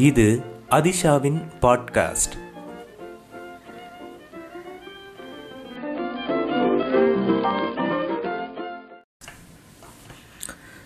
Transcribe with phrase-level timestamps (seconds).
[0.00, 2.34] இது அதிஷாவின் பாட்காஸ்ட்.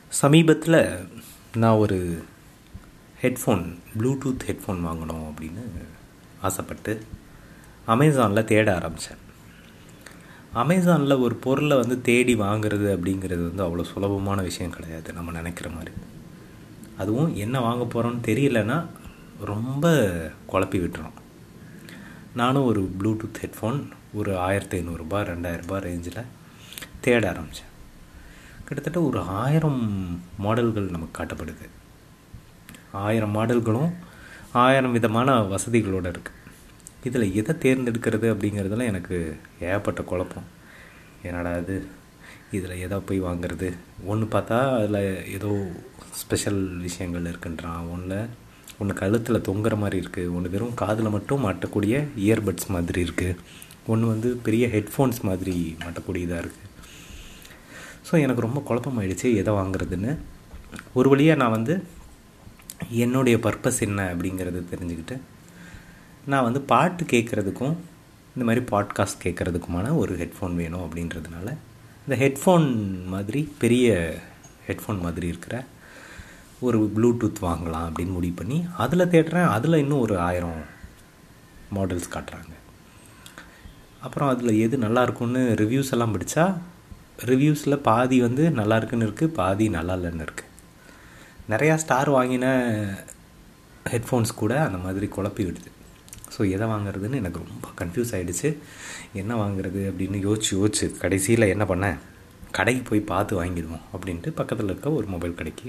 [0.08, 1.07] சமீபத்தில்
[1.57, 2.25] நான் ஒரு
[3.22, 5.64] ஹெட்ஃபோன் ப்ளூடூத் ஹெட்ஃபோன் வாங்கணும் அப்படின்னு
[6.40, 7.03] ஆசைப்பட்டு
[7.86, 9.22] அமேசானில் தேட ஆரம்பித்தேன்
[10.54, 15.90] அமேசானில் ஒரு பொருளை வந்து தேடி வாங்குறது அப்படிங்கிறது வந்து அவ்வளோ சுலபமான விஷயம் கிடையாது நம்ம நினைக்கிற மாதிரி.
[16.99, 18.86] அதுவும் என்ன வாங்க போகிறோன்னு தெரியலன்னா
[19.44, 19.93] ரொம்ப
[20.53, 21.18] குழப்பி விட்டுரும்.
[22.35, 26.25] நானும் ஒரு ப்ளூடூத் ஹெட்ஃபோன் ஒரு ஆயிரத்தி ஐநூறுரூபா ரெண்டாயிரரூபா ரேஞ்சில்
[27.00, 27.72] தேட ஆரம்பித்தேன்
[28.64, 29.82] கிட்டத்தட்ட ஒரு ஆயிரம்
[30.38, 31.68] மாடல்கள் நமக்கு காட்டப்படுது.
[32.92, 33.92] ஆயிரம் மாடல்களும்
[34.52, 36.42] ஆயிரம் விதமான வசதிகளோடு இருக்குது
[37.05, 40.42] இதில் எதை தேர்ந்தெடுக்கிறது அப்படிங்கிறதுல எனக்கு ஏகப்பட்ட குழப்பம்.
[41.22, 41.86] என்னடா இது?
[42.52, 43.77] இதில் எதை போய் வாங்குறது?
[44.05, 45.72] ஒன்று பார்த்தா அதில் ஏதோ
[46.12, 47.91] ஸ்பெஷல் விஷயங்கள் இருக்குன்றான்.
[47.91, 48.28] ஒன்றில்
[48.78, 53.36] ஒன்று கழுத்தில் தொங்குற மாதிரி இருக்குது ஒன்று வெறும் காதில் மட்டும் மாட்டக்கூடிய இயர்பட்ஸ் மாதிரி இருக்குது
[53.86, 56.72] ஒன்று வந்து பெரிய ஹெட்ஃபோன்ஸ் மாதிரி மாட்டக்கூடியதாக இருக்குது
[58.11, 60.16] ஸோ எனக்கு ரொம்ப குழப்பமாயிடுச்சு எதை வாங்குறதுன்னு.
[60.94, 61.83] ஒரு வழியாக நான் வந்து
[62.89, 65.20] என்னுடைய பர்பஸ் என்ன அப்படிங்கிறது தெரிஞ்சுக்கிட்டு
[66.27, 67.77] நான் வந்து பாட்டு கேட்குறதுக்கும்
[68.36, 71.56] இந்த மாதிரி பாட்காஸ்ட் கேட்குறதுக்குமான ஒரு ஹெட்ஃபோன் வேணும் அப்படின்றதுனால
[72.09, 74.14] இந்த ஹெட்ஃபோன் மாதிரி பெரிய
[74.66, 75.64] ஹெட்ஃபோன் மாதிரி இருக்கிற
[76.66, 79.48] ஒரு ப்ளூடூத் வாங்கலாம் அப்படின்னு முடிவு பண்ணி அதில் தேடுறேன்.
[79.56, 80.60] அதில் இன்னும் ஒரு ஆயிரம்
[81.76, 82.52] மாடல்ஸ் காட்டுறாங்க.
[84.06, 86.44] அப்புறம் அதில் எது நல்லா இருக்கும்னு ரிவ்யூஸ் எல்லாம் படித்தா
[87.30, 90.50] ரிவ்யூஸில் பாதி வந்து நல்லா இருக்குன்னு இருக்குது பாதி நல்லா இல்லைன்னு இருக்குது
[91.52, 92.46] நிறையா ஸ்டார் வாங்கின
[93.92, 95.70] ஹெட்ஃபோன்ஸ் கூட அந்த மாதிரி குழப்பி விடுது.
[96.34, 98.48] ஸோ எதை வாங்குறதுன்னு எனக்கு ரொம்ப கன்ஃபியூஸ் ஆகிடுச்சு
[99.20, 101.98] என்ன வாங்குறது அப்படின்னு யோசிச்சு யோசிச்சு கடைசியில் என்ன பண்ணேன்?
[102.56, 105.69] கடைக்கு போய் பார்த்து வாங்கிடுவோம் அப்படின்ட்டு பக்கத்தில் இருக்க ஒரு மொபைல் கடைக்கு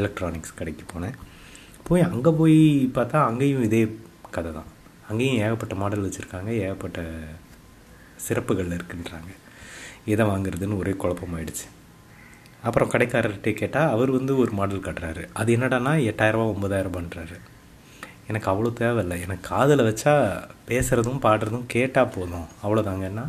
[0.00, 1.16] எலக்ட்ரானிக்ஸ் கடைக்கு போனேன்.
[1.88, 2.58] போய் அங்கே போய்
[2.96, 3.82] பார்த்தா அங்கேயும் இதே
[4.36, 4.70] கதை தான்.
[5.10, 7.00] அங்கேயும் ஏகப்பட்ட மாடல் வச்சுருக்காங்க ஏகப்பட்ட
[8.26, 9.30] சிறப்புகள் இருக்குன்றாங்க.
[10.12, 11.66] எதை வாங்குறதுன்னு ஒரே குழப்பமாயிடுச்சு.
[12.66, 15.22] அப்புறம் கடைக்காரர்கிட்ட கேட்டால் அவர் வந்து ஒரு மாடல் காட்டுறாரு.
[15.40, 17.36] அது என்னடானா எட்டாயிரரூபா ஒம்பதாயிரரூபான்றாரு
[18.30, 19.16] எனக்கு அவ்வளோ தேவையில்லை.
[19.26, 20.12] எனக்கு காதில் வச்சா
[20.68, 22.46] பேசுகிறதும் பாடுறதும் கேட்டால் போதும்.
[22.64, 23.24] அவ்வளோதாங்கன்னா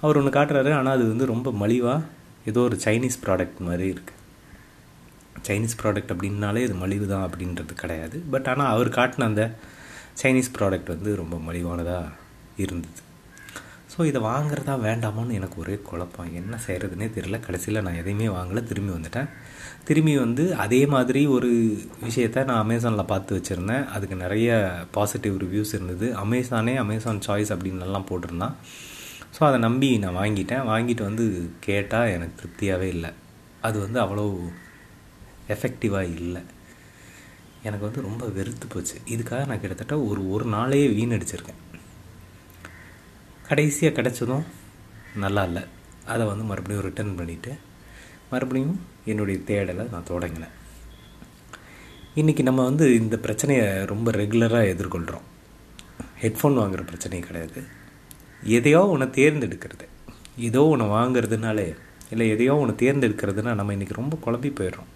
[0.00, 2.00] அவர் ஒன்று காட்டுறாரு ஆனால் அது வந்து ரொம்ப மலிவாக
[2.44, 4.18] ஏதோ ஒரு சைனீஸ் ப்ராடக்ட் மாதிரி இருக்குது
[5.46, 8.22] சைனீஸ் ப்ராடக்ட் அப்படின்னாலே இது மலிவு தான் அப்படின்றது கிடையாது.
[8.30, 9.44] பட் ஆனால் அவர் காட்டின அந்த
[10.22, 12.12] சைனீஸ் ப்ராடக்ட் வந்து ரொம்ப மலிவானதாக
[12.56, 13.00] இருந்தது.
[13.92, 16.34] ஸோ இதை வாங்குறதா வேண்டாமான்னு எனக்கு ஒரே குழப்பம்.
[16.34, 17.40] என்ன செய்கிறதுனே தெரியல.
[17.40, 18.62] கடைசியில் நான் எதையுமே வாங்கலை.
[18.64, 19.28] திரும்பி வந்துட்டேன்.
[19.84, 21.50] திரும்பி வந்து அதே மாதிரி ஒரு
[22.06, 23.88] விஷயத்த நான் அமேசானில் பார்த்து வச்சுருந்தேன்.
[23.88, 24.50] அதுக்கு நிறைய
[24.90, 26.08] பாசிட்டிவ் ரிவ்யூஸ் இருந்தது.
[26.24, 28.56] அமேசானே அமேசான் சாய்ஸ் அப்படின்லாம் போட்டிருந்தான்.
[29.34, 30.64] ஸோ அதை நம்பி நான் வாங்கிட்டேன்.
[30.70, 31.24] வாங்கிட்டு வந்து
[31.66, 33.10] கேட்டால் எனக்கு திருப்தியாகவே இல்லை.
[33.66, 34.24] அது வந்து அவ்வளோ
[35.54, 36.42] எஃபெக்டிவாக இல்லை.
[37.68, 38.96] எனக்கு வந்து ரொம்ப வெறுத்து போச்சு.
[39.14, 41.60] இதுக்காக நான் கிட்டத்தட்ட ஒரு ஒரு நாளையே வீணடிச்சிருக்கேன்.
[43.48, 44.46] கடைசியாக கிடச்சதும்
[45.24, 45.62] நல்லா இல்லை.
[46.12, 47.52] அதை வந்து மறுபடியும் ரிட்டர்ன் பண்ணிவிட்டு
[48.32, 48.76] மறுபடியும்
[49.10, 50.54] என்னுடைய தேடலை நான் தொடங்கினேன்.
[52.20, 55.26] இன்றைக்கி நம்ம வந்து இந்த பிரச்சனையை ரொம்ப ரெகுலராக எதிர்கொள்கிறோம்
[56.22, 57.60] ஹெட்ஃபோன் வாங்குகிற பிரச்சனையும் கிடையாது.
[58.56, 59.86] எதையோ ஒன்று தேர்ந்தெடுக்கிறது.
[60.38, 61.68] ஏதோ ஒன்று வாங்குறதுனாலே
[62.12, 64.90] இல்லை எதையோ ஒன்று தேர்ந்தெடுக்கிறதுனா நம்ம இன்றைக்கி ரொம்ப குழம்பி போயிடுறோம்.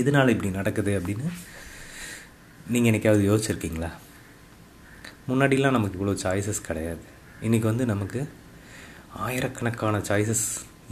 [0.00, 1.28] எதனால் இப்படி நடக்குது அப்படின்னு
[2.72, 3.90] நீங்கள் என்றைக்காவது யோசிச்சிருக்கீங்களா?
[5.28, 7.04] முன்னாடிலாம் நமக்கு இவ்வளோ சாய்ஸஸ் கிடையாது.
[7.46, 8.20] இன்றைக்கி வந்து நமக்கு
[9.26, 10.46] ஆயிரக்கணக்கான சாய்ஸஸ்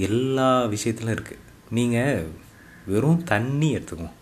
[0.09, 2.28] எல்லா விஷயத்துலையும் இருக்குது நீங்கள்
[2.93, 4.19] வெறும் தண்ணி எடுத்துக்குவோம்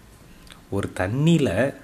[0.77, 1.75] ஒரு தண்ணியில்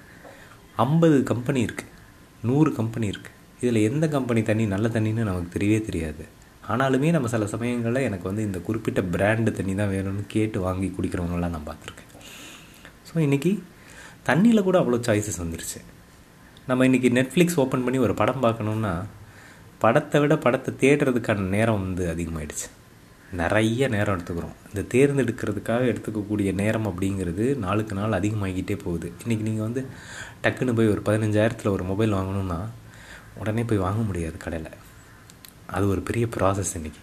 [0.76, 1.94] ஐம்பது கம்பெனி இருக்குது
[2.43, 6.24] நூறு கம்பெனி இருக்குது இதில் எந்த கம்பெனி தண்ணி நல்ல தண்ணின்னு நமக்கு தெரியவே தெரியாது.
[6.72, 11.54] ஆனாலுமே நம்ம சில சமயங்களில் எனக்கு வந்து இந்த குறிப்பிட்ட பிராண்டு தண்ணி தான் வேணும்னு கேட்டு வாங்கி குடிக்கிறவங்களாம்
[11.56, 12.10] நான் பார்த்துருக்கேன்.
[13.08, 13.52] ஸோ இன்றைக்கி
[14.28, 15.78] தண்ணியில் கூட அவ்வளோ சாய்ஸஸ் வந்துருச்சு.
[16.70, 18.94] நம்ம இன்றைக்கி நெட்ஃப்ளிக்ஸ் ஓப்பன் பண்ணி ஒரு படம் பார்க்கணுன்னா
[19.84, 22.69] படத்தை விட படத்தை தேடுறதுக்கான நேரம் வந்து அதிகமாகிடுச்சு
[23.40, 24.56] நிறைய நேரம் எடுத்துக்கிறோம்.
[24.70, 29.08] இந்த தேர்ந்தெடுக்கிறதுக்காக எடுத்துக்கக்கூடிய நேரம் அப்படிங்கிறது நாளுக்கு நாள் அதிகமாகிக்கிட்டே போகுது.
[29.22, 29.82] இன்றைக்கி நீங்கள் வந்து
[30.44, 32.60] டக்குன்னு போய் ஒரு பதினஞ்சாயிரத்தில் ஒரு மொபைல் வாங்கணுன்னா
[33.38, 34.70] உடனே போய் வாங்க முடியாது கடையில்.
[35.67, 37.02] அது ஒரு பெரிய ப்ராசஸ் இன்றைக்கி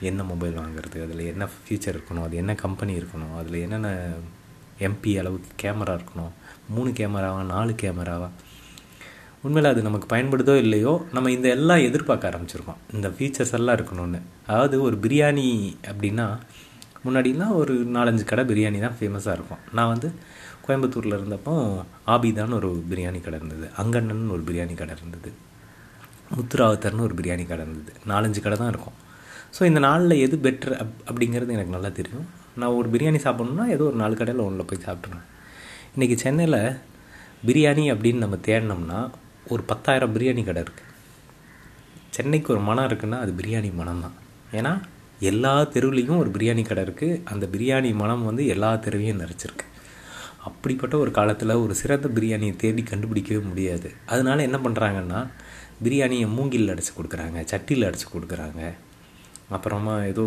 [0.00, 0.96] என்ன மொபைல் வாங்குறது?
[1.04, 2.24] அதில் என்ன ஃபியூச்சர் இருக்கணும்?
[2.24, 3.34] அது என்ன கம்பெனி இருக்கணும்?
[3.38, 3.90] அதில் என்னென்ன
[4.78, 6.32] எம்பி அளவுக்கு கேமரா இருக்கணும்?
[6.68, 8.28] மூணு கேமராவா நாலு கேமராவா
[9.42, 12.78] உண்மையில் அது நமக்கு பயன்படுதோ இல்லையோ நம்ம இந்த எல்லாம் எதிர்பார்க்க ஆரம்பிச்சிருக்கோம்.
[12.92, 14.20] இந்த ஃபீச்சர்ஸ் எல்லாம் இருக்கணும்னு.
[14.46, 16.26] அதாவது ஒரு பிரியாணி அப்படின்னா
[17.04, 19.58] முன்னாடிலாம் ஒரு நாலஞ்சு கடை பிரியாணி தான் ஃபேமஸாக இருக்கும்.
[19.72, 20.12] நான் வந்து
[20.66, 21.54] கோயம்புத்தூரில் இருந்தப்போ
[22.06, 23.66] ஆபிதான்னு ஒரு பிரியாணி கடை இருந்தது.
[23.82, 25.32] அங்கண்ணன் ஒரு பிரியாணி கடை இருந்தது.
[26.36, 27.92] முத்துராவத்தர்னு ஒரு பிரியாணி கடை இருந்தது.
[28.12, 28.96] நாலஞ்சு கடை தான் இருக்கும்.
[29.56, 32.26] ஸோ இந்த நாளில் எது பெட்ரு அப் அப்படிங்கிறது எனக்கு நல்லா தெரியும்.
[32.60, 35.28] நான் ஒரு பிரியாணி சாப்பிட்ணுன்னா ஏதோ ஒரு நாலு கடையில் ஒன்றில் போய் சாப்பிட்ருவேன்
[35.94, 36.60] இன்றைக்கி சென்னையில்
[37.48, 39.00] பிரியாணி அப்படின்னு நம்ம தேடினோம்னா
[39.54, 40.90] ஒரு பத்தாயிரம் பிரியாணி கடை இருக்குது
[42.16, 44.16] சென்னைக்கு ஒரு மனம் இருக்குன்னா அது பிரியாணி மனம் தான்.
[44.58, 44.72] ஏன்னா
[45.30, 49.66] எல்லா தெருவுலேயும் ஒரு பிரியாணி கடை இருக்குது அந்த பிரியாணி மனம் வந்து எல்லா தெருவையும் நிறைச்சிருக்கு.
[50.48, 53.90] அப்படிப்பட்ட ஒரு காலத்தில் ஒரு சிறந்த பிரியாணியை தேடி கண்டுபிடிக்கவே முடியாது.
[54.12, 55.20] அதனால என்ன பண்ணுறாங்கன்னா
[55.84, 58.62] பிரியாணியை மூங்கில் அடித்து கொடுக்குறாங்க சட்டியில் அடித்து கொடுக்குறாங்க.
[59.56, 60.24] அப்புறமா ஏதோ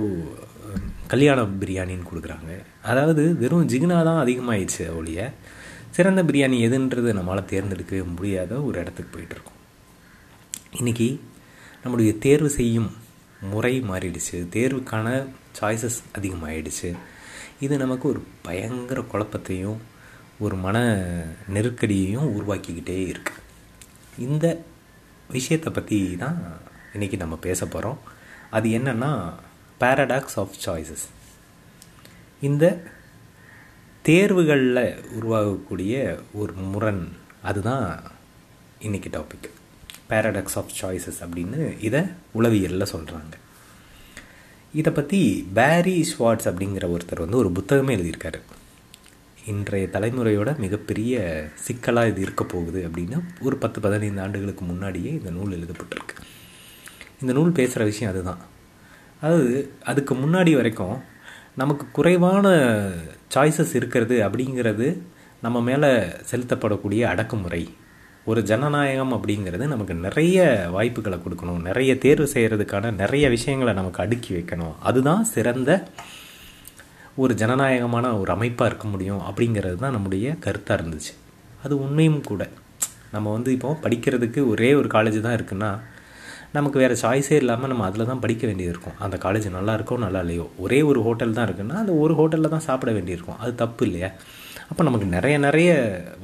[1.12, 2.51] கல்யாண பிரியாணின்னு கொடுக்குறாங்க.
[2.92, 5.30] அதாவது வெறும் ஜிகினா தான் அதிகமாகிடுச்சு ஒழிய
[5.95, 9.62] சிறந்த பிரியாணி எதுன்றது நம்மளால் தேர்ந்தெடுக்கவே முடியாத ஒரு இடத்துக்கு போயிட்டுருக்கோம்
[10.80, 11.09] இன்றைக்கி
[11.83, 12.89] நம்முடைய தேர்வு செய்யும்
[13.51, 14.38] முறை மாறிடுச்சு.
[14.56, 15.07] தேர்வுக்கான
[15.59, 16.89] சாய்ஸஸ் அதிகமாகிடுச்சு
[17.65, 19.80] இது நமக்கு ஒரு பயங்கர குழப்பத்தையும்
[20.45, 20.77] ஒரு மன
[21.56, 23.44] நெருக்கடியையும் உருவாக்கிக்கிட்டே இருக்குது
[24.25, 24.45] இந்த
[25.29, 26.38] விஷயத்தை பற்றி தான்
[26.94, 28.00] இன்றைக்கி நம்ம பேச போகிறோம்
[28.50, 29.33] அது என்னென்னா
[29.79, 31.06] பேரடாக்ஸ் ஆஃப் சாய்ஸஸ்
[32.39, 32.65] இந்த
[34.06, 38.03] தேர்வுகளில் உருவாகக்கூடிய ஒரு முரண் அதுதான்
[38.79, 39.50] இன்றைக்கி டாபிக்
[40.09, 42.01] பேரடாக்ஸ் ஆஃப் சாய்ஸஸ் அப்படின்னு இதை
[42.35, 43.35] உளவியலில் சொல்கிறாங்க
[44.73, 48.39] இதை பற்றி பேரி ஸ்வாட்ஸ் அப்படிங்கிற ஒருத்தர் வந்து ஒரு புத்தகமே எழுதியிருக்காரு.
[49.47, 51.15] இன்றைய தலைமுறையோட மிகப்பெரிய
[51.53, 56.15] சிக்கலாக இது இருக்க போகுது அப்படின்னா ஒரு பத்து பதினைந்து ஆண்டுகளுக்கு முன்னாடியே இந்த நூல் எழுதப்பட்டிருக்கு.
[57.21, 58.38] இந்த நூல் பேசுகிற விஷயம் அதுதான்.
[59.21, 61.01] அதாவது அதுக்கு முன்னாடி வரைக்கும்
[61.55, 62.47] நமக்கு குறைவான
[63.35, 65.01] சாய்ஸஸ் இருக்கிறது அப்படிங்கிறது
[65.41, 65.91] நம்ம மேலே
[66.31, 67.69] செலுத்தப்படக்கூடிய அடக்குமுறை.
[68.25, 71.61] ஒரு ஜனநாயகம் அப்படிங்கிறது நமக்கு நிறைய வாய்ப்புகளை கொடுக்கணும்.
[71.61, 74.75] நிறைய தேர்வு செய்கிறதுக்கான நிறைய விஷயங்களை நமக்கு அடுக்கி வைக்கணும்.
[74.79, 75.88] அதுதான் சிறந்த
[77.24, 81.14] ஒரு ஜனநாயகமான ஒரு அமைப்பாக இருக்க முடியும் அப்படிங்கிறது தான் நம்முடைய கருத்தாக இருந்துச்சு.
[81.64, 82.44] அது உண்மையும் கூட.
[83.14, 85.69] நம்ம வந்து இப்போ படிக்கிறதுக்கு ஒரே ஒரு காலேஜ் தான் இருக்குன்னா
[86.58, 88.98] நமக்கு வேறு சாய்ஸே இல்லாமல் நம்ம அதில் தான் படிக்க வேண்டியது இருக்கும்.
[89.06, 90.46] அந்த காலேஜ் நல்லா இருக்கோ நல்லா இல்லையோ.
[90.64, 94.10] ஒரே ஒரு ஹோட்டல் தான் இருக்குன்னா அந்த ஒரு ஹோட்டலில் தான் சாப்பிட வேண்டியிருக்கும் அது தப்பு இல்லையா?
[94.69, 95.72] அப்போ நமக்கு நிறைய நிறைய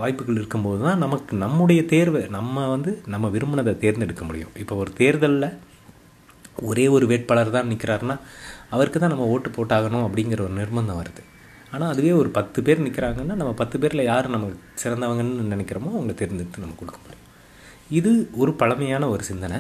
[0.02, 4.56] வாய்ப்புகள் இருக்கும்போது தான் நமக்கு நம்முடைய தேர்வை நம்ம வந்து நம்ம விரும்பினதை தேர்ந்தெடுக்க முடியும்.
[4.64, 5.50] இப்போ ஒரு தேர்தலில்
[6.70, 8.18] ஒரே ஒரு வேட்பாளர் தான் நிற்கிறாருன்னா
[8.76, 11.24] அவருக்கு தான் நம்ம ஓட்டு போட்டாகணும் அப்படிங்கிற ஒரு நிர்பந்தம் வருது.
[11.74, 16.66] ஆனால் அதுவே ஒரு பத்து பேர் நிற்கிறாங்கன்னா நம்ம பத்து பேரில் யார் நமக்கு சிறந்தவங்கன்னு நினைக்கிறோமோ அவங்களை தேர்ந்தெடுத்து
[16.66, 17.24] நம்ம கொடுக்க முடியும்.
[18.00, 18.12] இது
[18.42, 19.60] ஒரு பழமையான ஒரு சிந்தனை.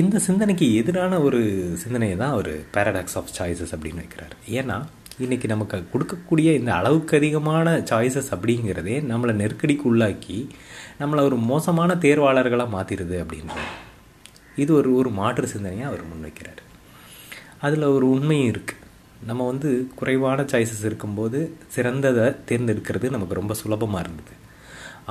[0.00, 1.38] இந்த சிந்தனைக்கு எதிரான ஒரு
[1.82, 4.34] சிந்தனையை தான் ஒரு பேரடாக்ஸ் ஆஃப் சாய்ஸஸ் அப்படின்னு வைக்கிறார்.
[4.58, 4.76] ஏன்னா
[5.24, 10.38] இன்றைக்கி நமக்கு கொடுக்கக்கூடிய இந்த அளவுக்கு அதிகமான சாய்ஸஸ் அப்படிங்கிறதே நம்மளை நெருக்கடிக்கு உள்ளாக்கி
[11.00, 13.68] நம்மளை ஒரு மோசமான தேர்வாளர்களாக மாற்றிடுது அப்படின்றது.
[14.62, 16.62] இது ஒரு ஒரு மாற்று சிந்தனையாக அவர் முன்வைக்கிறார்.
[17.66, 18.78] அதில் ஒரு உண்மையும் இருக்குது
[19.28, 21.38] நம்ம வந்து குறைவான சாய்ஸஸ் இருக்கும்போது
[21.74, 24.34] சிறந்ததை தேர்ந்தெடுக்கிறது நமக்கு ரொம்ப சுலபமாக இருந்தது.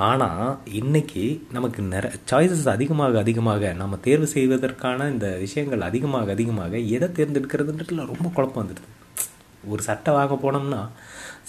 [0.08, 0.48] ஆனால்
[0.80, 1.24] இன்றைக்கி
[1.56, 8.28] நமக்கு நிறைய சாய்ஸஸ் அதிகமாக அதிகமாக நம்ம தேர்வு செய்வதற்கான இந்த விஷயங்கள் அதிகமாக அதிகமாக எதை தேர்ந்தெடுக்கிறதுன்றதுல ரொம்ப
[8.36, 8.90] குழப்பம் வந்துடுது.
[9.72, 10.82] ஒரு சட்டை வாங்க போனோம்னா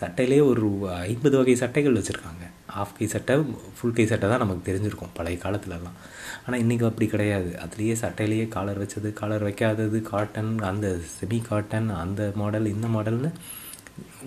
[0.02, 0.68] சட்டையிலே ஒரு
[1.12, 2.46] ஐம்பது வகை சட்டைகள் வச்சுருக்காங்க.
[2.82, 3.36] ஆஃப் கை சட்டை
[3.76, 5.98] ஃபுல் கை சட்டை தான் நமக்கு தெரிஞ்சிருக்கும் பழைய காலத்துலலாம்.
[6.44, 7.50] ஆனால் இன்றைக்கி அப்படி கிடையாது.
[7.64, 13.32] அதுலேயே சட்டையிலேயே காலர் வச்சது காலர் வைக்காதது காட்டன் அந்த செமி காட்டன் அந்த மாடல் இந்த மாடல்னு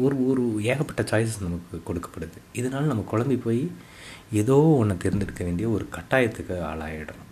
[0.04, 2.38] ஒரு ஒரு ஏகப்பட்ட சாய்ஸஸ் நமக்கு கொடுக்கப்படுது.
[2.60, 3.62] இதனால் நம்ம குழம்பி போய்
[4.40, 7.30] ஏதோ ஒன்று தேர்ந்தெடுக்க வேண்டிய ஒரு கட்டாயத்துக்கு ஆளாயிடணும்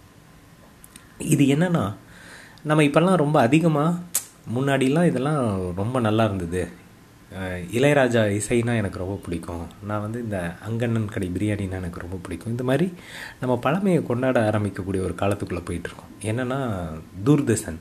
[1.32, 1.84] இது என்னென்னா
[2.70, 3.98] நம்ம இப்போல்லாம் ரொம்ப அதிகமாக
[4.54, 5.40] முன்னாடிலாம் இதெல்லாம்
[5.80, 6.62] ரொம்ப நல்லா இருந்தது.
[7.76, 9.64] இளையராஜா இசைனா எனக்கு ரொம்ப பிடிக்கும்.
[9.88, 12.52] நான் வந்து இந்த அங்கண்ணன் கடை பிரியாணினா எனக்கு ரொம்ப பிடிக்கும்.
[12.54, 12.86] இந்த மாதிரி
[13.40, 16.12] நம்ம பழமையை கொண்டாட ஆரம்பிக்கக்கூடிய ஒரு காலத்துக்குள்ளே போயிட்டுருக்கோம்.
[16.30, 16.60] என்னென்னா
[17.28, 17.78] தூர்தர்ஷன்.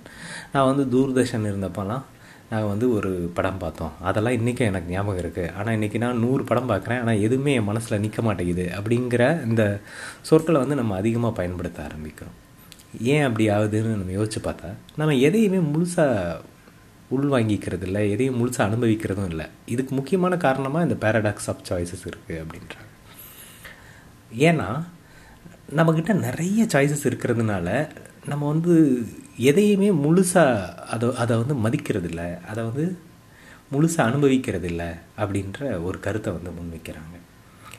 [0.54, 2.06] நான் வந்து தூர்தர்ஷன் இருந்தப்போலாம்
[2.52, 3.92] நாங்கள் வந்து ஒரு படம் பார்த்தோம்.
[4.10, 7.02] அதெல்லாம் இன்றைக்கும் எனக்கு ஞாபகம் இருக்குது ஆனால் இன்றைக்கி நான் நூறு படம் பார்க்குறேன்.
[7.04, 9.64] ஆனால் எதுவுமே என் மனசில் நிற்க மாட்டேங்குது அப்படிங்கிற இந்த
[10.30, 12.38] சொற்களை வந்து நம்ம அதிகமாக பயன்படுத்த ஆரம்பிக்கிறோம்.
[13.14, 16.40] ஏன் அப்படி ஆகுதுன்னு நம்ம யோசிச்சு பார்த்தா நம்ம எதையுமே முழுசாக
[17.18, 19.46] உள்வாங்கிக்கிறது இல்லை எதையும் முழுசாக அனுபவிக்கிறதும் இல்லை.
[19.66, 22.88] இதுக்கு முக்கியமான காரணமாக இந்த பேரடாக்ஸ் ஆஃப் சாய்ஸஸ் இருக்குது அப்படின்றாங்க.
[24.38, 24.84] ஏன்னா
[25.76, 27.90] நம்மக்கிட்ட நிறைய சாய்ஸஸ் இருக்கிறதுனால
[28.26, 28.74] நம்ம வந்து
[29.38, 32.98] எதையுமே முழுசாக அதை அதை வந்து மதிக்கிறது இல்லை அதை வந்து
[33.74, 37.16] முழுசாக அனுபவிக்கிறது இல்லை அப்படின்ற ஒரு கருத்தை வந்து முன்வைக்கிறாங்க.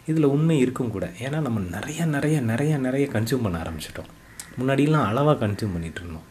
[0.07, 1.11] இதில் உண்மை இருக்கும் கூட.
[1.19, 4.11] ஏன்னா நம்ம நிறைய நிறைய நிறைய நிறைய கன்சியூம் பண்ண ஆரம்பிச்சிட்டோம்.
[4.59, 6.29] முன்னாடிலாம் அளவாக கன்சியூம் பண்ணிகிட்டு இருந்தோம்.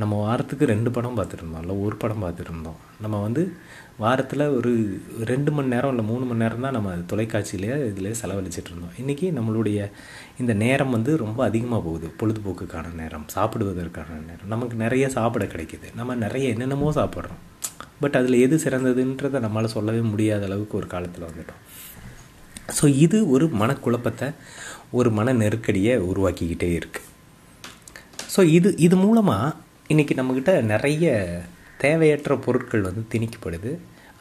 [0.00, 1.62] நம்ம வாரத்துக்கு ரெண்டு படம் பார்த்துருந்தோம்.
[1.64, 2.78] இல்லை ஒரு படம் பார்த்துருந்தோம்.
[3.04, 3.42] நம்ம வந்து
[4.02, 4.70] வாரத்தில் ஒரு
[5.30, 8.94] ரெண்டு மணி நேரம் இல்லை மூணு மணி நேரம் தான் நம்ம தொலைக்காட்சியிலே இதில் செலவழிச்சிட்டு இருந்தோம்.
[9.02, 9.88] இன்றைக்கி நம்மளுடைய
[10.42, 12.08] இந்த நேரம் வந்து ரொம்ப அதிகமாக போகுது.
[12.20, 14.50] பொழுதுபோக்குக்கான நேரம் சாப்பிடுவதற்கான நேரம்.
[14.54, 15.88] நமக்கு நிறைய சாப்பிட கிடைக்கிது.
[16.00, 17.42] நம்ம நிறைய என்னென்னமோ சாப்பிட்றோம்.
[18.04, 21.60] பட் அதில் எது சிறந்ததுன்றதை நம்மளால் சொல்லவே முடியாத அளவுக்கு ஒரு காலத்தில் வந்துட்டோம்.
[22.78, 24.28] ஸோ இது ஒரு மனக்குழப்பத்தை
[24.98, 27.08] ஒரு மன நெருக்கடியை உருவாக்கிக்கிட்டே இருக்குது
[28.34, 29.46] ஸோ இது இது மூலமாக
[29.92, 31.06] இன்றைக்கி நம்மக்கிட்ட நிறைய
[31.82, 33.70] தேவையற்ற பொருட்கள் வந்து திணிக்கப்படுது.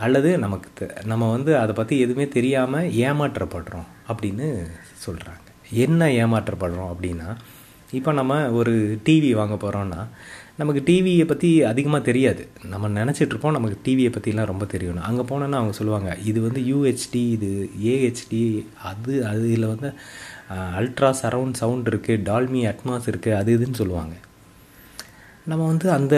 [0.05, 4.47] அல்லது நமக்கு நம்ம வந்து அதை பற்றி எதுவுமே தெரியாமல் ஏமாற்றப்படுறோம் அப்படின்னு
[5.03, 5.47] சொல்கிறாங்க
[5.83, 7.27] என்ன ஏமாற்றப்படுறோம் அப்படின்னா
[7.97, 8.73] இப்போ நம்ம ஒரு
[9.07, 10.01] டிவி வாங்க போகிறோன்னா
[10.61, 12.43] நமக்கு டிவியை பற்றி அதிகமாக தெரியாது.
[12.73, 17.51] நம்ம நினச்சிட்ருப்போம் நமக்கு டிவியை பற்றிலாம் ரொம்ப தெரியணும் அங்கே போனோன்னா அவங்க சொல்லுவாங்க இது வந்து யூஹெச்டி இது
[17.93, 18.41] ஏஹெச்டி
[18.91, 19.91] அது அதில் வந்து
[20.81, 24.15] அல்ட்ரா சரவுண்ட் சவுண்ட் இருக்குது டால்மி அட்மாஸ் இருக்குது அது இதுன்னு சொல்லுவாங்க.
[25.50, 26.15] நம்ம வந்து அந்த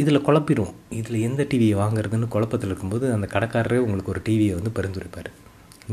[0.00, 0.74] இதில் குழப்பிடுவோம்.
[0.98, 5.30] இதில் எந்த டிவியை வாங்குறதுன்னு குழப்பத்தில் இருக்கும்போது அந்த கடைக்காரரே உங்களுக்கு ஒரு டிவியை வந்து பரிந்துரைப்பார்.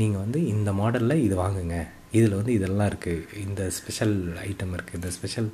[0.00, 1.78] நீங்கள் வந்து இந்த மாடலில் இது வாங்குங்க.
[2.18, 4.14] இதில் வந்து இதெல்லாம் இருக்குது இந்த ஸ்பெஷல்
[4.46, 5.50] ஐட்டம் இருக்குது இந்த ஸ்பெஷல்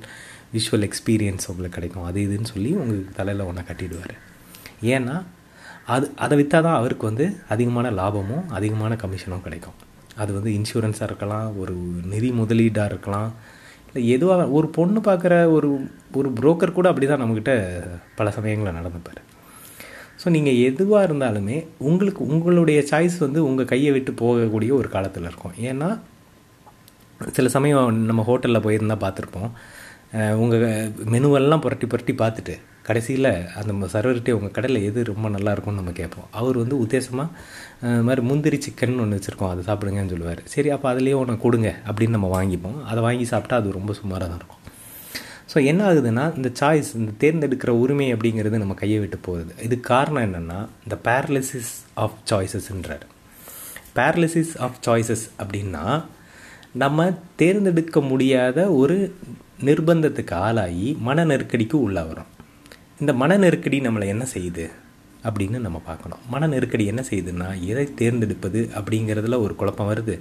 [0.55, 2.05] விஷுவல் எக்ஸ்பீரியன்ஸ் உங்களுக்கு கிடைக்கும்.
[2.09, 4.15] அது இதுன்னு சொல்லி உங்களுக்கு தலையில் ஒன்றை கட்டிடுவார்.
[4.95, 5.17] ஏன்னா
[5.95, 9.77] அது அதை விற்றா தான் அவருக்கு வந்து அதிகமான லாபமும் அதிகமான கமிஷனும் கிடைக்கும்.
[10.21, 11.75] அது வந்து இன்சூரன்ஸாக இருக்கலாம் ஒரு
[12.13, 13.31] நிதி முதலீடாக இருக்கலாம்
[13.87, 15.69] இல்லை எதுவாக ஒரு பொண்ணு பார்க்குற ஒரு
[16.19, 17.53] ஒரு புரோக்கர் கூட அப்படி தான் நம்மக்கிட்ட
[18.19, 19.21] பல சமயங்களில் நடந்துப்பார்.
[20.21, 21.57] ஸோ நீங்கள் எதுவாக இருந்தாலுமே
[21.89, 25.55] உங்களுக்கு உங்களுடைய சாய்ஸ் வந்து உங்கள் கையை விட்டு போகக்கூடிய ஒரு காலத்தில் இருக்கும்.
[25.69, 25.89] ஏன்னா
[27.37, 29.51] சில சமயம் நம்ம ஹோட்டலில் போயிருந்தால் பார்த்துருப்போம்.
[30.41, 30.65] உங்கள்
[31.13, 32.55] மெனுவெல்லாம் புரட்டி புரட்டி பார்த்துட்டு
[32.89, 33.29] கடைசியில்
[33.59, 36.27] அந்த சர்வர்கிட்டே உங்கள் கடையில் எது ரொம்ப நல்லா இருக்கும்னு நம்ம கேட்போம்.
[36.39, 40.41] அவர் வந்து உத்தேசமாக மாதிரி முந்திரி சிக்கன் ஒன்று வச்சுருக்கோம் அதை சாப்பிடுங்கன்னு சொல்லுவார்.
[40.53, 42.79] சரி அப்போ அதுலேயே ஒன்று கொடுங்க அப்படின்னு நம்ம வாங்கிப்போம்.
[42.91, 44.63] அதை வாங்கி சாப்பிட்டா அது ரொம்ப சுமாராக தான் இருக்கும்.
[45.51, 49.51] ஸோ என்ன ஆகுதுன்னா இந்த சாய்ஸ் இந்த தேர்ந்தெடுக்கிற உரிமை அப்படிங்கிறது நம்ம கையை விட்டு போகுது.
[49.67, 51.73] இதுக்கு காரணம் என்னென்னா இந்த பேரலிசிஸ்
[52.05, 53.05] ஆஃப் சாய்ஸஸ்ன்றார்
[53.99, 55.85] பேரலிசிஸ் ஆஃப் சாய்ஸஸ் அப்படின்னா
[56.83, 57.05] நம்ம
[57.41, 58.97] தேர்ந்தெடுக்க முடியாத ஒரு
[59.67, 62.31] நிர்பந்தத்துக்கு ஆளாகி மன நெருக்கடிக்கு உள்ளாகிறோம்.
[63.01, 64.63] இந்த மன நெருக்கடி நம்மளை என்ன செய்யுது
[65.27, 66.21] அப்படின்னு நம்ம பார்க்கணும்.
[66.29, 70.19] மன நெருக்கடி என்ன செய்யுதுன்னா எதை தேர்ந்தெடுப்பது அப்படிங்கிறதுல ஒரு குழப்பம் வருது.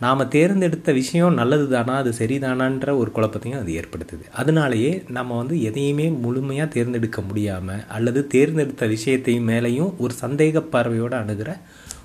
[0.00, 4.24] நாம் தேர்ந்தெடுத்த விஷயம் நல்லது தானா அது சரிதானான்ற ஒரு குழப்பத்தையும் அது ஏற்படுத்துது.
[4.32, 11.52] அதனாலேயே நம்ம வந்து எதையுமே முழுமையாக தேர்ந்தெடுக்க முடியாமல் அல்லது தேர்ந்தெடுத்த விஷயத்தையும் மேலேயும் ஒரு சந்தேக பார்வையோடு அணுகிற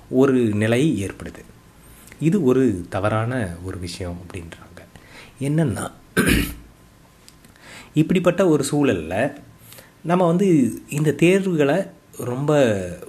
[0.10, 1.44] ஒரு நிலை ஏற்படுது.
[2.20, 3.34] இது ஒரு தவறான
[3.64, 4.80] ஒரு விஷயம் அப்படின்றாங்க.
[5.42, 5.86] என்னென்னா
[7.94, 9.46] இப்படிப்பட்ட ஒரு சூழலில்
[10.10, 10.48] நம்ம வந்து
[10.90, 11.78] இந்த தேர்வுகளை
[12.18, 12.52] ரொம்ப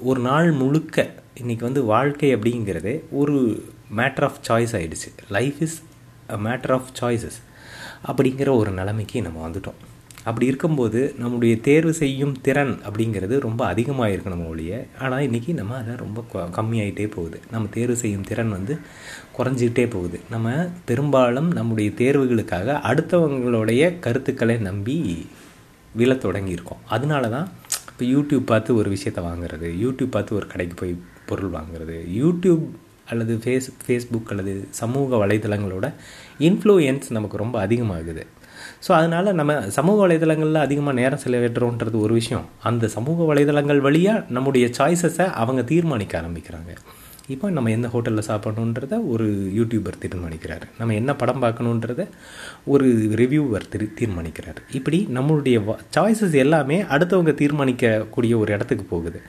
[0.01, 0.97] ஒரு நாள் முழுக்க
[1.43, 3.37] இன்றைக்கி வந்து வாழ்க்கை அப்படிங்கிறதே ஒரு
[3.97, 5.77] மேட்ரு ஆஃப் சாய்ஸ் ஆகிடுச்சு life is
[6.31, 7.39] a matter of choices
[8.07, 9.79] அப்படிங்கிற ஒரு நிலைமைக்கு நம்ம வந்துட்டோம்.
[10.25, 15.77] அப்படி இருக்கும்போது நம்முடைய தேர்வு செய்யும் திறன் அப்படிங்கிறது ரொம்ப அதிகமாக இருக்கு நம்ம ஒழிய ஆனால் இன்றைக்கி நம்ம
[15.77, 16.25] அதை ரொம்ப
[16.59, 17.41] கம்மியாயிட்டே போகுது.
[17.51, 18.75] நம்ம தேர்வு செய்யும் திறன் வந்து
[19.39, 20.21] குறைஞ்சிக்கிட்டே போகுது.
[20.31, 20.49] நம்ம
[20.85, 24.99] பெரும்பாலும் நம்முடைய தேர்வுகளுக்காக அடுத்தவங்களுடைய கருத்துக்களை நம்பி
[26.01, 26.83] விழ தொடங்கியிருக்கோம்.
[26.97, 27.49] அதனால தான்
[27.91, 30.95] இப்போ யூடியூப் பார்த்து ஒரு விஷயத்தை வாங்குறது யூடியூப் பார்த்து ஒரு கடைக்கு போய்
[31.31, 32.65] பொருள் வாங்குறது யூடியூப்
[33.13, 35.87] அல்லது ஃபேஸ் ஃபேஸ்புக் அல்லது சமூக வலைதளங்களோட
[36.49, 38.25] இன்ஃப்ளூயன்ஸ் நமக்கு ரொம்ப அதிகமாகுது.
[38.87, 42.47] ஸோ அதனால் நம்ம சமூக வலைதளங்களில் அதிகமாக நேரம் செலவிடுறோன்றது ஒரு விஷயம்.
[42.71, 46.73] அந்த சமூக வலைதளங்கள் வழியாக நம்முடைய சாய்ஸஸை அவங்க தீர்மானிக்க ஆரம்பிக்கிறாங்க.
[47.35, 49.25] இப்போ நம்ம எந்த ஹோட்டலில் சாப்பிடணுன்றத ஒரு
[49.57, 50.63] யூடியூபர் தீர்மானிக்கிறார்.
[50.79, 52.03] நம்ம என்ன படம் பார்க்கணுன்றத
[52.73, 52.87] ஒரு
[53.21, 54.61] ரிவ்யூவர் திரு தீர்மானிக்கிறார்.
[54.79, 55.59] இப்படி நம்மளுடைய
[55.97, 59.21] சாய்ஸஸ் எல்லாமே அடுத்தவங்க தீர்மானிக்கக்கூடிய ஒரு இடத்துக்கு போகுது.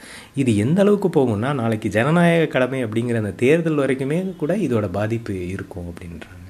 [0.41, 5.89] இது எந்த அளவுக்கு போகும்னா நாளைக்கு ஜனநாயக கடமை அப்படிங்கிற அந்த தேர்தல் வரைக்குமே கூட இதோட பாதிப்பு இருக்கும்
[5.91, 6.46] அப்படின்றாங்க.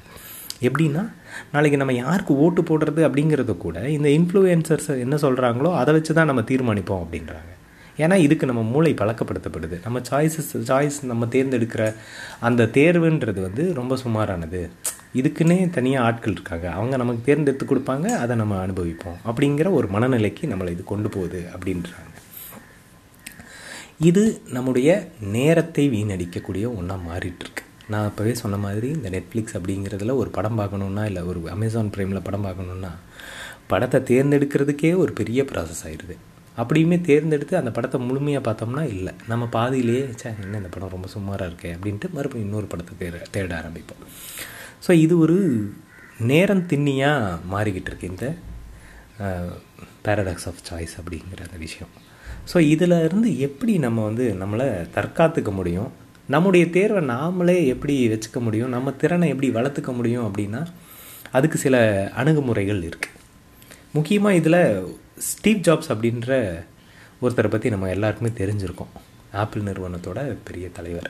[0.68, 1.04] எப்படின்னா
[1.54, 6.44] நாளைக்கு நம்ம யாருக்கு ஓட்டு போடுறது அப்படிங்கிறத கூட இந்த இன்ஃப்ளூயன்சர்ஸ் என்ன சொல்கிறாங்களோ அதை வச்சு தான் நம்ம
[6.52, 7.52] தீர்மானிப்போம் அப்படின்றாங்க.
[8.04, 9.78] ஏன்னா இதுக்கு நம்ம மூளை பழக்கப்படுத்தப்படுது.
[9.86, 11.84] நம்ம சாய்ஸஸ் சாய்ஸ் நம்ம தேர்ந்தெடுக்கிற
[12.48, 14.62] அந்த தேர்வுன்றது வந்து ரொம்ப சுமாரானது.
[15.20, 16.68] இதுக்குன்னே தனியாக ஆட்கள் இருக்காங்க.
[16.78, 19.20] அவங்க நமக்கு தேர்ந்தெடுத்து கொடுப்பாங்க அதை நம்ம அனுபவிப்போம்.
[19.30, 22.14] அப்படிங்கிற ஒரு மனநிலைக்கு நம்மளை இது கொண்டு போகுது அப்படின்றாங்க.
[24.10, 24.24] இது
[24.58, 24.90] நம்முடைய
[25.38, 27.64] நேரத்தை வீணடிக்கக்கூடிய ஒன்றா மாறிட்டுருக்கு.
[27.94, 32.46] நான் அப்போவே சொன்ன மாதிரி இந்த நெட்ஃப்ளிக்ஸ் அப்படிங்கிறதுல ஒரு படம் பார்க்கணுன்னா இல்லை ஒரு அமேசான் ப்ரைமில் படம்
[32.46, 32.92] பார்க்கணுன்னா
[33.68, 36.16] படத்தை தேர்ந்தெடுக்கிறதுக்கே ஒரு பெரிய ப்ராசஸ் ஆயிடுது.
[36.62, 39.14] அப்படியுமே தேர்ந்தெடுத்து அந்த படத்தை முழுமையாக பார்த்தோம்னா இல்லை.
[39.32, 41.72] நம்ம பாதியிலேயே சே என்ன இந்த படம் ரொம்ப சுமாராக இருக்கே?
[41.76, 44.04] அப்படின்ட்டு மறுபடியும் இன்னொரு படத்தை தேட தேட ஆரம்பிப்போம்.
[44.86, 45.38] ஸோ இது ஒரு
[46.32, 48.28] நேரம் திண்ணியாக மாறிக்கிட்டு இருக்கு இந்த
[50.06, 51.92] பேரடாக்ஸ் ஆஃப் சாய்ஸ் அப்படிங்கிற அந்த விஷயம்.
[52.52, 55.90] ஸோ இதில் இருந்து எப்படி நம்ம வந்து நம்மளை தற்காத்துக்க முடியும்?
[56.36, 58.74] நம்முடைய தேர்வை நாமளே எப்படி வச்சுக்க முடியும்?
[58.76, 60.62] நம்ம திறனை எப்படி வளர்த்துக்க முடியும் அப்படின்னா
[61.38, 61.78] அதுக்கு சில
[62.22, 63.18] அணுகுமுறைகள் இருக்குது
[63.98, 64.62] முக்கியமாக இதில்
[65.28, 66.30] ஸ்டீவ் ஜாப்ஸ் அப்படின்ற
[67.24, 68.94] ஒருத்தரை பற்றி நம்ம எல்லாருக்குமே தெரிஞ்சிருக்கோம்.
[69.42, 71.10] ஆப்பிள் நிறுவனத்தோட பெரிய தலைவர்.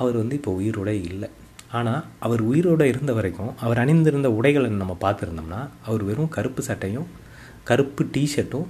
[0.00, 1.28] அவர் வந்து இப்போ உயிரோட இல்லை.
[1.78, 7.08] ஆனால் அவர் உயிரோடு இருந்த வரைக்கும் அவர் அணிந்திருந்த உடைகளை நம்ம பார்த்துருந்தோம்னா அவர் வெறும் கருப்பு சட்டையும்
[7.70, 8.66] கருப்பு டிஷர்ட்டும்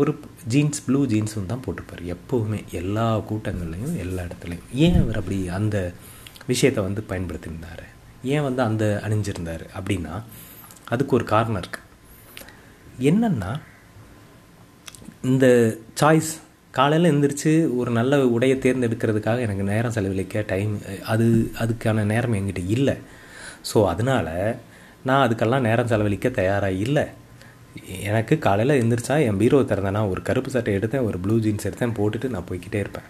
[0.00, 0.12] ஒரு
[0.52, 2.02] ஜீன்ஸ் ப்ளூ ஜீன்ஸும் தான் போட்டிருப்பார்.
[2.14, 4.66] எப்போவுமே எல்லா கூட்டங்கள்லையும் எல்லா இடத்துலையும்.
[4.84, 5.76] ஏன் அவர் அப்படி அந்த
[6.50, 7.84] விஷயத்தை வந்து பயன்படுத்தியிருந்தார்?
[8.34, 9.64] ஏன் வந்து அந்த அணிஞ்சிருந்தார்?
[9.78, 10.14] அப்படின்னா
[10.94, 11.88] அதுக்கு ஒரு காரணம் இருக்குது
[13.10, 13.50] என்னென்னா
[15.28, 15.46] இந்த
[16.00, 16.30] சாய்ஸ்
[16.76, 20.72] காலையில் எழுந்திரிச்சு ஒரு நல்ல உடையை தேர்ந்தெடுக்கிறதுக்காக எனக்கு நேரம் செலவழிக்க டைம்
[21.12, 21.26] அது
[21.62, 22.94] அதுக்கான நேரம் என்கிட்ட இல்லை.
[23.70, 24.30] ஸோ அதனால்
[25.08, 27.04] நான் அதுக்கெல்லாம் நேரம் செலவழிக்க தயாராக இல்லை.
[28.10, 32.30] எனக்கு காலையில் எழுந்திரிச்சா என் பீரோ திறந்தேன்னா ஒரு கருப்பு சட்டை எடுத்தேன் ஒரு ப்ளூ ஜீன்ஸ் எடுத்தேன் போட்டுட்டு
[32.34, 33.08] நான் போய்கிட்டே இருப்பேன்.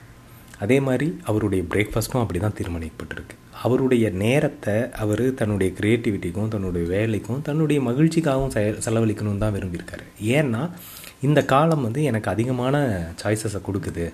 [0.64, 3.36] அதே மாதிரி அவருடைய பிரேக்ஃபாஸ்ட்டும் அப்படி தான் தீர்மானிக்கப்பட்டிருக்கு.
[3.66, 4.74] அவருடைய நேரத்தை
[5.04, 10.06] அவர் தன்னுடைய க்ரியேட்டிவிட்டிக்கும் தன்னுடைய வேலைக்கும் தன்னுடைய மகிழ்ச்சிக்காகவும் செ செலவழிக்கணும்னு தான் விரும்பியிருக்காரு.
[10.38, 10.62] ஏன்னா
[11.20, 12.76] இந்த காலம் வந்து எனக்கு அதிகமான
[13.22, 14.12] சாய்ஸஸை கொடுக்குது.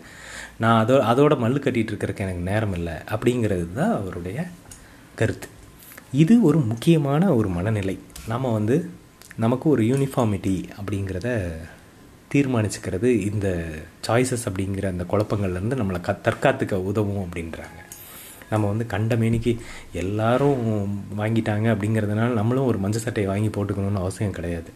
[0.58, 4.46] நான் அதோ அதோட மல்லு கட்டிகிட்டு இருக்கிறதுக்கு எனக்கு நேரம் இல்லை அப்படிங்கிறது தான் அவருடைய
[5.14, 5.48] கருத்து.
[6.12, 7.98] இது ஒரு முக்கியமான ஒரு மனநிலை.
[8.28, 8.76] நம்ம வந்து
[9.36, 11.30] நமக்கு ஒரு யூனிஃபார்மிட்டி அப்படிங்கிறத
[12.34, 13.48] தீர்மானிச்சுக்கிறது இந்த
[14.06, 17.78] சாய்ஸஸ் அப்படிங்கிற அந்த குழப்பங்கள்லேருந்து நம்மளை க தற்காத்துக்க உதவும் அப்படின்றாங்க.
[18.50, 19.52] நம்ம வந்து கண்ட மேனிக்கு
[19.92, 20.64] எல்லாரும்
[21.20, 24.70] வாங்கிட்டாங்க அப்படிங்கிறதுனால நம்மளும் ஒரு மஞ்சள் சட்டையை வாங்கி போட்டுக்கணும்னு அவசியம் கிடையாது.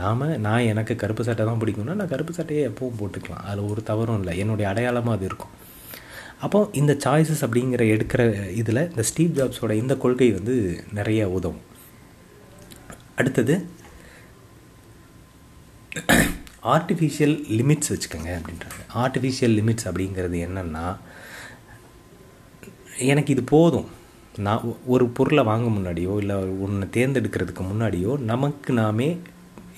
[0.00, 3.44] நாம் நான் எனக்கு கருப்பு சட்டை தான் பிடிக்கும்னா நான் கருப்பு சட்டையை எப்பவும் போட்டுக்கலாம்.
[3.50, 4.32] அதில் ஒரு தவறும் இல்லை.
[4.42, 5.54] என்னுடைய அடையாளமாக அது இருக்கும்.
[6.44, 8.22] அப்போ இந்த சாய்ஸஸ் அப்படிங்கிற எடுக்கிற
[8.60, 10.54] இதில் இந்த ஸ்டீவ் ஜாப்ஸோட இந்த கொள்கை வந்து
[10.98, 11.62] நிறைய உதவும்.
[13.20, 13.54] அடுத்தது
[16.74, 18.82] ஆர்டிஃபிஷியல் லிமிட்ஸ் வச்சுக்கோங்க அப்படின்றாங்க.
[19.02, 20.86] ஆர்டிஃபிஷியல் லிமிட்ஸ் அப்படிங்கிறது என்னென்னா
[23.12, 23.88] எனக்கு இது போதும்.
[24.46, 29.08] நான் ஒரு பொருளை வாங்க முன்னாடியோ இல்லை ஒன்று தேர்ந்தெடுக்கிறதுக்கு முன்னாடியோ நமக்கு நாமே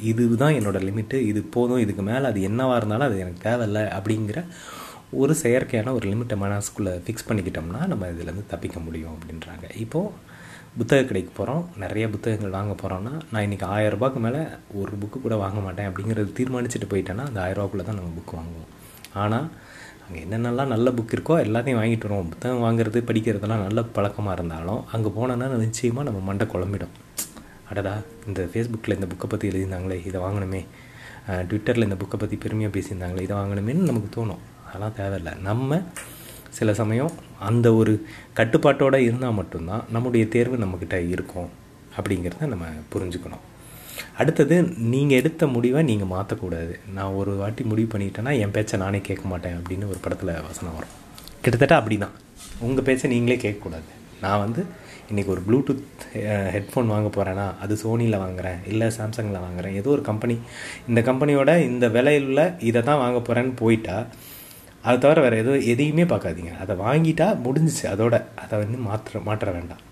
[0.01, 4.41] இதுதான் என்னோடய லிமிட்டு இது போதும் இதுக்கு மேலே அது என்னவாக இருந்தாலும் அது எனக்கு தேவையில்லை அப்படிங்கிற
[5.13, 9.77] ஒரு செயற்கையான ஒரு லிமிட்டை மனசுக்குள்ளே ஃபிக்ஸ் பண்ணிக்கிட்டோம்னா நம்ம இதுலேருந்து தப்பிக்க முடியும் அப்படின்றாங்க.
[9.77, 10.35] இப்போது
[10.79, 14.41] புத்தக கடைக்கு போகிறோம் நிறைய புத்தகங்கள் வாங்க போகிறோம்னா நான் இன்றைக்கி ஆயரரூபாக்கு மேலே
[14.75, 18.71] ஒரு புக்கு கூட வாங்க மாட்டேன் அப்படிங்கிறது தீர்மானிச்சுட்டு போயிட்டேன்னா அந்த ஆயரூபாக்குள்ளே தான் நம்ம புக் வாங்குவோம்.
[19.13, 19.49] ஆனால்
[20.09, 22.29] அங்கே என்னென்னலாம் நல்ல புக் இருக்கோ எல்லாத்தையும் வாங்கிட்டு வருவோம்.
[22.29, 26.95] புத்தகம் வாங்குறது படிக்கிறதெல்லாம் நல்ல பழக்கமாக இருந்தாலும் அங்கே போனோன்னா நிச்சயமாக நம்ம மண்டை குழம்பிடும்.
[27.71, 27.95] அடடா
[28.29, 30.61] இந்த ஃபேஸ்புக்கில் இந்த புக்கை பற்றி எழுதியிருந்தாங்களே இதை வாங்கணுமே.
[31.49, 34.43] ட்விட்டரில் இந்த புக்கை பற்றி பெருமையாக பேசியிருந்தாங்களே இதை வாங்கணுமேன்னு நமக்கு தோணும்.
[34.67, 35.33] அதெல்லாம் தேவையில்லை.
[35.49, 35.81] நம்ம
[36.59, 37.13] சில சமயம்
[37.49, 37.93] அந்த ஒரு
[38.39, 41.51] கட்டுப்பாட்டோடு இருந்தால் மட்டும்தான் நம்முடைய தேர்வு நம்மக்கிட்ட இருக்கும்
[41.97, 43.45] அப்படிங்கிறத நம்ம புரிஞ்சுக்கணும்.
[44.21, 44.57] அடுத்தது
[44.93, 49.57] நீங்கள் எடுத்த முடிவை நீங்கள் மாற்றக்கூடாது நான் ஒரு வாட்டி முடிவு பண்ணிட்டேன்னா என் பேச்சை நானே கேட்க மாட்டேன்
[49.59, 50.95] அப்படின்னு ஒரு படத்தில் வசனம் வரும்.
[51.43, 52.15] கிட்டத்தட்ட அப்படி தான்
[52.67, 53.89] உங்கள் பேச்சை நீங்களே கேட்கக்கூடாது.
[54.25, 54.63] நான் வந்து
[55.11, 56.05] இன்றைக்கி ஒரு ப்ளூடூத்
[56.55, 60.35] ஹெட்ஃபோன் வாங்க போகிறேன்னா அது சோனியில் வாங்குகிறேன் இல்லை சாம்சங்கில் வாங்குகிறேன் ஏதோ ஒரு கம்பெனி
[60.89, 63.97] இந்த கம்பெனியோட இந்த விலையில் இதை தான் வாங்க போகிறேன்னு போயிட்டா
[64.87, 66.53] அதை தவிர வேறு எதுவும் எதையுமே பார்க்காதீங்க.
[66.63, 68.15] அதை வாங்கிட்டா முடிஞ்சிச்சு அதோட.
[68.43, 69.83] அதை வந்து மாற்ற மாற்ற வேண்டாம்.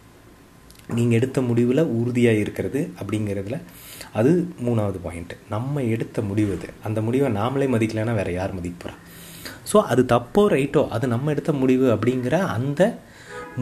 [0.96, 3.56] நீங்கள் எடுத்த முடிவில் உறுதியாக இருக்கிறது அப்படிங்கிறதுல
[4.18, 4.30] அது
[4.66, 6.68] மூணாவது பாயிண்ட்டு நம்ம எடுத்த முடிவு அது.
[6.88, 8.96] அந்த முடிவை நாமளே மதிக்கலைன்னா வேறு யார் மதிக்க போகிறா
[9.72, 12.82] ஸோ அது தப்போ ரைட்டோ அது நம்ம எடுத்த முடிவு அப்படிங்கிற அந்த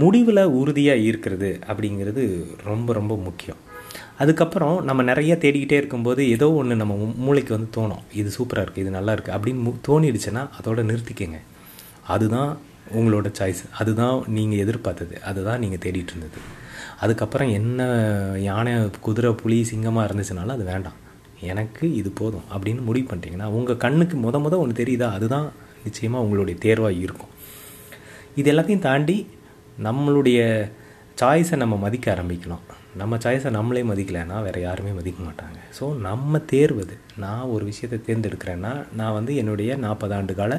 [0.00, 2.22] முடிவில் உறுதியாக இருக்கிறது அப்படிங்கிறது
[2.70, 3.61] ரொம்ப ரொம்ப முக்கியம்.
[4.22, 8.02] அதுக்கப்புறம் நம்ம நிறைய தேடிக்கிட்டே இருக்கும்போது ஏதோ ஒன்று நம்ம மூளைக்கு வந்து தோணும்.
[8.20, 11.40] இது சூப்பராக இருக்குது இது நல்லா இருக்குது அப்படின்னு தோணிடுச்சுன்னா அதோட நிறுத்திக்கங்க.
[12.14, 12.50] அதுதான்
[12.98, 15.14] உங்களோட சாய்ஸ் அதுதான் நீங்கள் எதிர்பார்த்தது.
[15.31, 16.40] அதுதான் நீங்கள் தேடிட்டு இருந்தது.
[17.05, 17.83] அதுக்கப்புறம் என்ன
[18.48, 18.72] யானை
[19.07, 20.98] குதிரை புலி சிங்கமாக இருந்துச்சுனாலும் அது வேண்டாம்.
[21.52, 25.09] எனக்கு இது போதும் அப்படின்னு முடிவு பண்ணிட்டீங்கன்னா உங்கள் கண்ணுக்கு முத முத ஒன்று தெரியுதா?
[25.18, 25.46] அதுதான்
[25.87, 27.33] நிச்சயமாக உங்களுடைய தேர்வாக இருக்கும்.
[28.40, 29.16] இது எல்லாத்தையும் தாண்டி
[29.87, 30.40] நம்மளுடைய
[31.21, 32.62] சாய்ஸை நம்ம மதிக்க ஆரம்பிக்கணும்.
[33.01, 35.59] நம்ம சாய்ஸை நம்மளே மதிக்கலைன்னா வேறு யாருமே மதிக்க மாட்டாங்க.
[35.79, 40.55] ஸோ நம்ம தேர்வது நான் ஒரு விஷயத்தை தேர்ந்தெடுக்கிறேன்னா நான் வந்து என்னுடைய நாற்பது ஆண்டு கால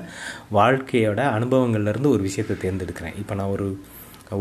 [0.58, 3.18] வாழ்க்கையோட அனுபவங்கள்லேருந்து ஒரு விஷயத்தை தேர்ந்தெடுக்கிறேன்.
[3.24, 3.68] இப்போ நான் ஒரு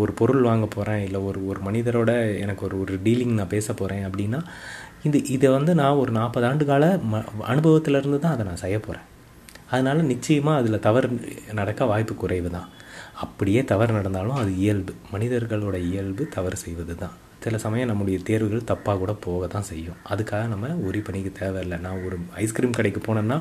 [0.03, 2.11] ஒரு பொருள் வாங்க போகிறேன் இல்லை ஒரு ஒரு மனிதரோட
[2.45, 4.41] எனக்கு ஒரு ஒரு டீலிங் நான் பேச போகிறேன் அப்படின்னா
[5.09, 9.07] இது இதை வந்து நான் ஒரு நாற்பது ஆண்டு கால ம அனுபவத்திலேருந்து தான் அதை நான் செய்ய போகிறேன்
[9.73, 11.09] அதனால் நிச்சயமாக அதில் தவறு
[11.61, 12.69] நடக்க வாய்ப்பு குறைவு தான்
[13.25, 14.93] அப்படியே தவறு நடந்தாலும் அது இயல்பு.
[15.13, 19.97] மனிதர்களோட இயல்பு தவறு செய்வது தான் சில சமயம் நம்முடைய தேர்வுகள் தப்பாக கூட போக தான் செய்யும்.
[20.13, 21.77] அதுக்காக நம்ம ஒரி பண்ணிக்க தேவையில்லை.
[21.85, 23.39] நான் ஒரு ஐஸ்கிரீம் கடைக்கு போனேன்னா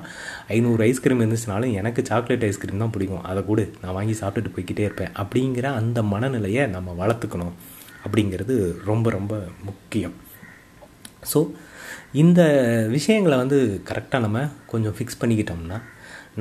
[0.56, 3.24] ஐநூறு ஐஸ்கிரீம் இருந்துச்சுனாலும் எனக்கு சாக்லேட் ஐஸ்கிரீம் தான் பிடிக்கும்.
[3.32, 5.14] அதை கூட நான் வாங்கி சாப்பிட்டுட்டு போய்கிட்டே இருப்பேன்.
[5.24, 7.54] அப்படிங்கிற அந்த மனநிலையை நம்ம வளர்த்துக்கணும்
[8.06, 8.56] அப்படிங்கிறது
[8.90, 9.34] ரொம்ப ரொம்ப
[9.70, 10.16] முக்கியம்.
[11.34, 11.40] ஸோ
[12.24, 12.42] இந்த
[12.98, 13.58] விஷயங்களை வந்து
[13.90, 14.40] கரெக்டாக நம்ம
[14.72, 15.80] கொஞ்சம் ஃபிக்ஸ் பண்ணிக்கிட்டோம்னா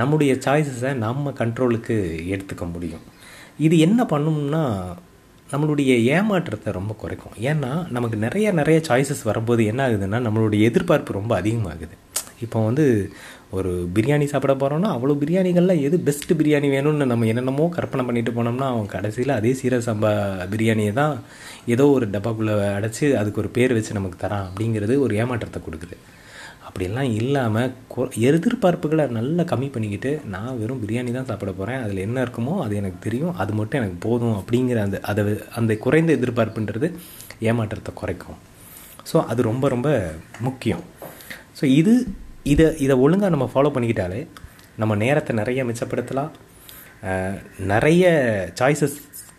[0.00, 1.96] நம்முடைய சாய்ஸஸை நம்ம கண்ட்ரோலுக்கு
[2.34, 3.04] எடுத்துக்க முடியும்.
[3.66, 4.64] இது என்ன பண்ணும்னா
[5.52, 7.34] நம்மளுடைய ஏமாற்றத்தை ரொம்ப குறைக்கும்.
[7.50, 11.96] ஏன்னா நமக்கு நிறைய நிறைய சாய்ஸஸ் வரும்போது என்ன ஆகுதுன்னா நம்மளுடைய எதிர்பார்ப்பு ரொம்ப அதிகமாகுது.
[12.44, 12.84] இப்போ வந்து
[13.56, 18.68] ஒரு பிரியாணி சாப்பிட போகிறோம்னா அவ்வளோ பிரியாணிகளில் எது பெஸ்ட்டு பிரியாணி வேணும்னு நம்ம என்னென்னமோ கற்பனை பண்ணிட்டு போனோம்னா
[18.74, 20.12] அவன் கடைசியில் அதே சீரக சம்பா
[20.52, 21.14] பிரியாணியை தான்
[21.74, 25.98] ஏதோ ஒரு டப்பாக்குள்ளே அடைச்சி அதுக்கு ஒரு பேர் வச்சு நமக்கு தரான் அப்படிங்கிறது ஒரு ஏமாற்றத்தை கொடுக்குது.
[26.66, 32.18] அப்படிலாம் இல்லாமல் கொ எதிர்பார்ப்புகளை நல்லா கம்மி பண்ணிக்கிட்டு நான் வெறும் பிரியாணி தான் சாப்பிட போகிறேன் அதில் என்ன
[32.24, 35.22] இருக்குமோ அது எனக்கு தெரியும் அது மட்டும் எனக்கு போதும் அப்படிங்கிற அந்த அதை
[35.60, 36.88] அந்த குறைந்த எதிர்பார்ப்புன்றது
[37.50, 38.38] ஏமாற்றத்தை குறைக்கும்.
[39.10, 39.88] ஸோ அது ரொம்ப ரொம்ப
[40.46, 40.84] முக்கியம்.
[41.58, 41.94] ஸோ இது
[42.52, 44.20] இதை இதை ஒழுங்காக நம்ம ஃபாலோ பண்ணிக்கிட்டாலே
[44.82, 46.32] நம்ம நேரத்தை நிறைய மிச்சப்படுத்தலாம்.
[47.72, 48.04] நிறைய
[48.60, 48.96] சாய்ஸஸ்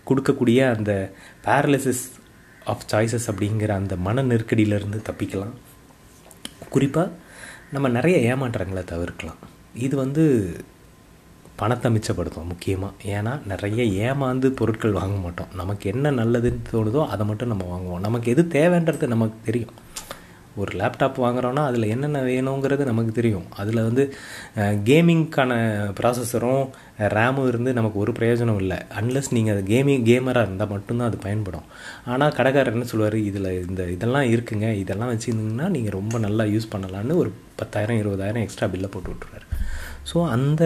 [0.09, 0.91] கொடுக்கக்கூடிய அந்த
[1.47, 2.05] பேரலிசிஸ்
[2.71, 5.55] ஆஃப் சாய்ஸஸ் அப்படிங்கிற அந்த மன நெருக்கடியிலேருந்து தப்பிக்கலாம்.
[6.75, 7.15] குறிப்பாக
[7.73, 9.41] நம்ம நிறைய ஏமாற்றங்களை தவிர்க்கலாம்.
[9.85, 10.23] இது வந்து
[11.59, 15.51] பணத்தை மிச்சப்படுத்தும் முக்கியமாக ஏன்னா நிறைய ஏமாந்து பொருட்கள் வாங்க மாட்டோம்.
[15.59, 18.05] நமக்கு என்ன நல்லதுன்னு தோணுதோ அதை மட்டும் நம்ம வாங்குவோம்.
[18.07, 19.75] நமக்கு எது தேவைன்றது நமக்கு தெரியும்.
[20.61, 23.45] ஒரு லேப்டாப் வாங்குகிறோன்னா அதில் என்னென்ன வேணுங்கிறது நமக்கு தெரியும்.
[23.61, 24.03] அதில் வந்து
[24.89, 25.51] கேமிங்க்கான
[25.99, 26.63] ப்ராசஸரும்
[27.15, 28.77] ரேமும் இருந்து நமக்கு ஒரு பிரயோஜனம் இல்லை.
[28.99, 31.67] அன்லஸ் நீங்கள் அது கேமிங் கேமராக இருந்தால் மட்டும்தான் அது பயன்படும்.
[32.13, 33.17] ஆனால் கடைக்காரர் என்ன சொல்லுவார்?
[33.29, 34.67] இதில் இந்த இதெல்லாம் இருக்குங்க.
[34.83, 39.47] இதெல்லாம் வச்சுருந்தீங்கன்னா நீங்கள் ரொம்ப நல்லா யூஸ் பண்ணலான்னு ஒரு பத்தாயிரம் இருபதாயிரம் எக்ஸ்ட்ரா பில்லை போட்டு விட்ருவாரு
[40.09, 40.63] ஸோ அந்த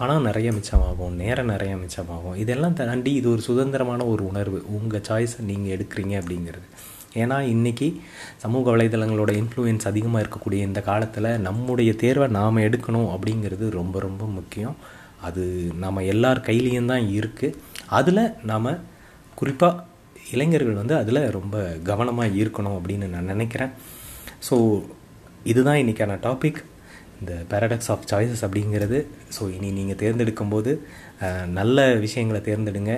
[0.00, 1.14] பணம் நிறைய மிச்சமாகும்.
[1.22, 2.36] நேரம் நிறைய மிச்சமாகும்.
[2.42, 4.58] இதெல்லாம் தாண்டி இது ஒரு சுதந்திரமான ஒரு உணர்வு.
[4.76, 6.66] உங்கள் சாய்ஸை நீங்கள் எடுக்கிறீங்க அப்படிங்கிறது.
[7.22, 7.88] ஏன்னா இன்றைக்கி
[8.44, 14.76] சமூக வலைதளங்களோட இன்ஃப்ளூயன்ஸ் அதிகமாக இருக்கக்கூடிய இந்த காலத்தில் நம்முடைய தேர்வை நாம் எடுக்கணும் அப்படிங்கிறது ரொம்ப ரொம்ப முக்கியம்.
[15.26, 15.42] அது
[15.84, 17.56] நம்ம எல்லார் கையிலையும் தான் இருக்குது
[17.98, 18.70] அதில் நாம்
[19.40, 19.84] குறிப்பாக
[20.34, 21.56] இளைஞர்கள் வந்து அதில் ரொம்ப
[21.90, 23.72] கவனமாக இருக்கணும் அப்படின்னு நான் நினைக்கிறேன்.
[24.46, 24.56] ஸோ
[25.52, 26.60] இதுதான் இன்றைக்கான டாபிக்
[27.20, 28.98] இந்த பேரடாக்ஸ் ஆஃப் சாய்ஸஸ் அப்படிங்கிறது.
[29.36, 30.72] ஸோ இனி நீங்கள் தேர்ந்தெடுக்கும்போது
[31.58, 32.94] நல்ல விஷயங்களை தேர்ந்தெடுங்க.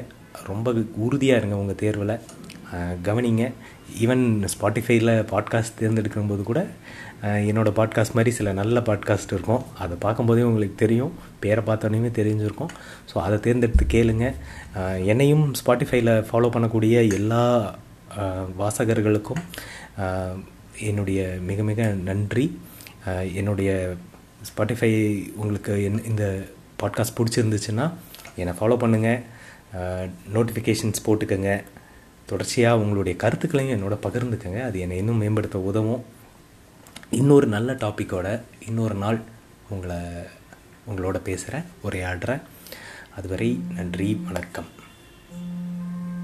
[0.50, 0.72] ரொம்ப
[1.07, 2.14] உறுதியாக இருங்க உங்கள் தேர்வில்.
[3.09, 3.44] கவனிங்க.
[4.05, 6.61] ஈவன் ஸ்பாட்டிஃபைல பாட்காஸ்ட் தேர்ந்தெடுக்கும்போது கூட
[7.22, 9.62] என்னோடய பாட்காஸ்ட் மாதிரி சில நல்ல பாட்காஸ்ட் இருக்கும்.
[9.79, 11.14] அதை பார்க்கும்போதே உங்களுக்கு தெரியும்.
[11.40, 12.72] பேரை பார்த்தோன்னே தெரிஞ்சிருக்கும்.
[13.11, 14.27] ஸோ அதை தேர்ந்தெடுத்து கேளுங்க.
[15.11, 17.42] என்னையும் ஸ்பாட்டிஃபைல ஃபாலோ பண்ணக்கூடிய எல்லா
[18.61, 19.42] வாசகர்களுக்கும்
[20.88, 22.46] என்னுடைய மிக மிக நன்றி.
[23.40, 23.96] என்னுடைய
[24.51, 24.92] ஸ்பாட்டிஃபை
[25.37, 26.24] உங்களுக்கு என் இந்த
[26.83, 27.87] பாட்காஸ்ட் பிடிச்சிருந்துச்சுன்னா
[28.37, 29.20] என்னை ஃபாலோ பண்ணுங்கள்
[30.35, 31.53] நோட்டிஃபிகேஷன்ஸ் போட்டுக்கோங்க.
[32.29, 34.62] தொடர்ச்சியாக உங்களுடைய கருத்துக்களையும் என்னோட பகிர்ந்துக்கங்க.
[34.62, 36.05] அது என்னை இன்னும் மேம்படுத்த உதவும்.
[37.11, 39.21] இன்னொரு நல்ல டாப்பிக்கோட இன்னொரு நாள்
[39.69, 39.97] உங்களை
[40.91, 42.43] உங்களோட பேசுகிறேன் உரையாடுறேன்.
[43.17, 44.78] அதுவரை நன்றி வணக்கம்.